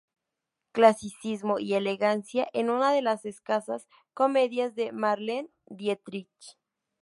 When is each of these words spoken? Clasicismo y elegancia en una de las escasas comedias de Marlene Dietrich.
Clasicismo 0.71 1.59
y 1.59 1.75
elegancia 1.75 2.49
en 2.53 2.71
una 2.71 2.91
de 2.91 3.03
las 3.03 3.23
escasas 3.23 3.87
comedias 4.15 4.73
de 4.73 4.91
Marlene 4.91 5.51
Dietrich. 5.67 6.57